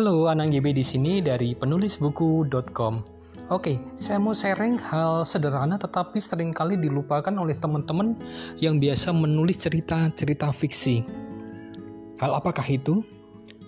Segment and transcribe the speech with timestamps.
[0.00, 2.94] Halo, Anang GB di sini dari penulisbuku.com.
[3.52, 8.16] Oke, saya mau sharing hal sederhana tetapi sering kali dilupakan oleh teman-teman
[8.56, 11.04] yang biasa menulis cerita-cerita fiksi.
[12.16, 13.04] Hal apakah itu?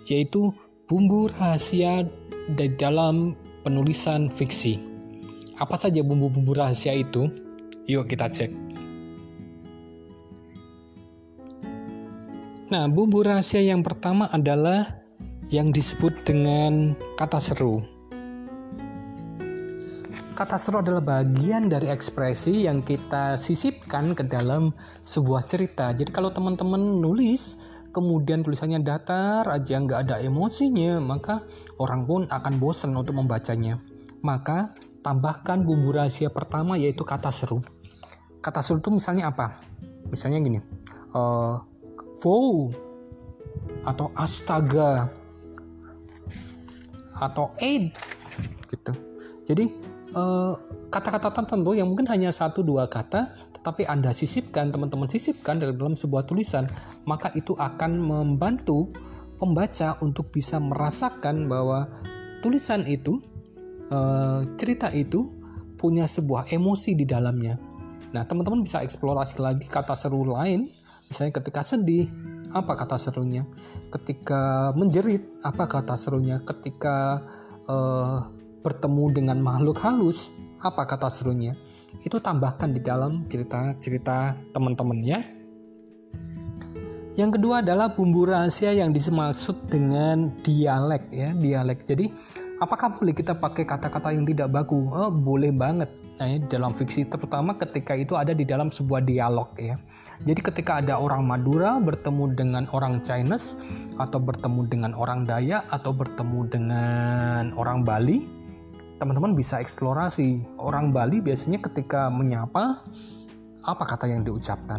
[0.08, 0.56] Yaitu
[0.88, 2.08] bumbu rahasia
[2.48, 4.80] di dalam penulisan fiksi.
[5.60, 7.28] Apa saja bumbu-bumbu rahasia itu?
[7.84, 8.48] Yuk kita cek.
[12.72, 15.01] Nah, bumbu rahasia yang pertama adalah
[15.52, 17.84] yang disebut dengan kata seru.
[20.32, 24.72] Kata seru adalah bagian dari ekspresi yang kita sisipkan ke dalam
[25.04, 25.93] sebuah cerita.
[25.93, 27.60] Jadi kalau teman-teman nulis,
[27.93, 31.44] kemudian tulisannya datar aja nggak ada emosinya, maka
[31.76, 33.77] orang pun akan bosan untuk membacanya.
[34.24, 34.72] Maka
[35.05, 37.60] tambahkan bumbu rahasia pertama yaitu kata seru.
[38.41, 39.60] Kata seru itu misalnya apa?
[40.08, 40.58] Misalnya gini,
[41.12, 41.60] uh,
[42.24, 42.72] wow
[43.84, 45.21] atau astaga
[47.22, 47.94] atau aid
[48.66, 48.92] gitu.
[49.46, 49.64] Jadi
[50.14, 50.52] eh,
[50.90, 55.94] kata-kata uh, tertentu yang mungkin hanya satu dua kata, tetapi anda sisipkan teman-teman sisipkan dalam
[55.94, 56.66] sebuah tulisan,
[57.06, 58.90] maka itu akan membantu
[59.38, 61.90] pembaca untuk bisa merasakan bahwa
[62.42, 63.18] tulisan itu,
[63.90, 65.30] uh, cerita itu
[65.74, 67.58] punya sebuah emosi di dalamnya.
[68.14, 70.70] Nah, teman-teman bisa eksplorasi lagi kata seru lain,
[71.10, 72.06] misalnya ketika sedih,
[72.53, 73.48] apa kata serunya?
[73.89, 76.39] Ketika menjerit apa kata serunya?
[76.45, 77.25] Ketika
[77.67, 78.28] uh,
[78.62, 81.56] bertemu dengan makhluk halus apa kata serunya?
[82.05, 85.20] Itu tambahkan di dalam cerita-cerita teman-teman ya
[87.12, 91.84] yang kedua adalah bumbu rahasia yang dimaksud dengan dialek ya dialek.
[91.84, 92.08] Jadi
[92.62, 95.91] apakah boleh kita pakai kata-kata yang tidak baku oh boleh banget
[96.22, 99.74] nah, dalam fiksi terutama ketika itu ada di dalam sebuah dialog ya.
[100.22, 103.58] Jadi ketika ada orang Madura bertemu dengan orang Chinese
[103.98, 108.30] atau bertemu dengan orang Dayak atau bertemu dengan orang Bali,
[109.02, 110.46] teman-teman bisa eksplorasi.
[110.62, 112.86] Orang Bali biasanya ketika menyapa
[113.67, 114.79] apa kata yang diucapkan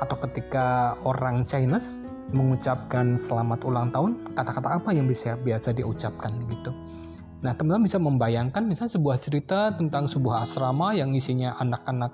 [0.00, 2.00] atau ketika orang Chinese
[2.32, 6.72] mengucapkan selamat ulang tahun, kata-kata apa yang bisa biasa diucapkan gitu.
[7.38, 12.12] Nah, teman-teman bisa membayangkan misalnya sebuah cerita tentang sebuah asrama yang isinya anak-anak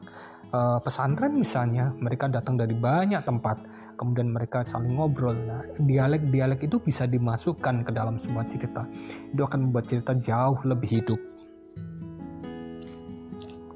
[0.52, 3.64] e, pesantren misalnya, mereka datang dari banyak tempat,
[3.96, 5.32] kemudian mereka saling ngobrol.
[5.32, 8.84] Nah, dialek-dialek itu bisa dimasukkan ke dalam sebuah cerita.
[9.32, 11.20] Itu akan membuat cerita jauh lebih hidup.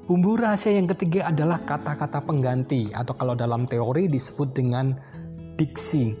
[0.05, 4.93] Bumbu rahasia yang ketiga adalah kata-kata pengganti atau kalau dalam teori disebut dengan
[5.57, 6.13] diksi.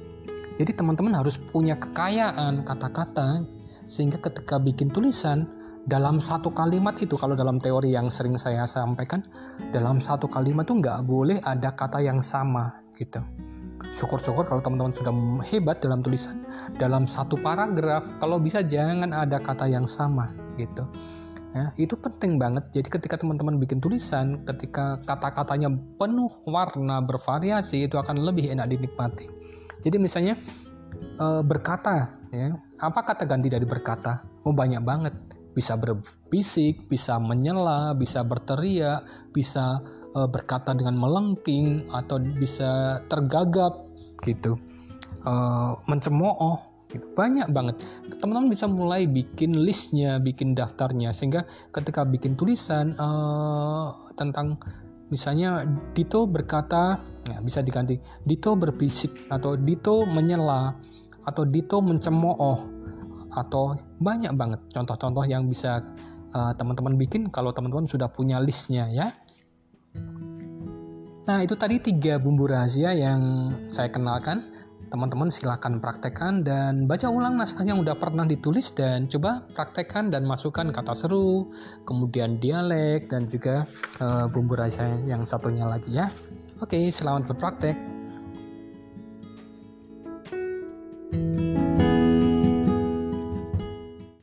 [0.57, 3.58] Jadi teman-teman harus punya kekayaan kata-kata
[3.89, 5.49] sehingga ketika bikin tulisan
[5.89, 9.25] dalam satu kalimat itu kalau dalam teori yang sering saya sampaikan
[9.73, 13.17] dalam satu kalimat itu nggak boleh ada kata yang sama gitu.
[13.89, 15.13] Syukur-syukur kalau teman-teman sudah
[15.49, 16.45] hebat dalam tulisan
[16.77, 20.29] dalam satu paragraf kalau bisa jangan ada kata yang sama
[20.61, 20.85] gitu.
[21.49, 22.69] Ya itu penting banget.
[22.69, 29.25] Jadi ketika teman-teman bikin tulisan ketika kata-katanya penuh warna bervariasi itu akan lebih enak dinikmati.
[29.81, 30.37] Jadi misalnya
[31.17, 32.55] e, berkata ya.
[32.81, 35.15] Apa kata ganti dari berkata oh banyak banget.
[35.53, 39.81] Bisa berbisik bisa menyela bisa berteriak bisa
[40.13, 43.85] e, berkata dengan melengking atau bisa tergagap
[44.23, 44.55] gitu.
[45.25, 45.33] E,
[45.89, 46.57] mencemooh
[46.93, 47.05] gitu.
[47.17, 47.75] banyak banget.
[48.21, 53.09] Teman-teman bisa mulai bikin listnya bikin daftarnya sehingga ketika bikin tulisan e,
[54.15, 54.61] tentang
[55.09, 60.77] misalnya Dito berkata ya bisa diganti Dito berbisik atau Dito menyela
[61.29, 62.57] atau Dito mencemooh
[63.29, 65.85] atau banyak banget contoh-contoh yang bisa
[66.33, 69.13] uh, teman-teman bikin kalau teman-teman sudah punya listnya ya.
[71.29, 74.49] Nah itu tadi tiga bumbu rahasia yang saya kenalkan.
[74.89, 80.25] Teman-teman silahkan praktekkan dan baca ulang naskah yang udah pernah ditulis dan coba praktekkan dan
[80.25, 81.53] masukkan kata seru,
[81.85, 83.69] kemudian dialek dan juga
[84.01, 86.09] uh, bumbu rahasia yang satunya lagi ya.
[86.57, 87.98] Oke, selamat berpraktek.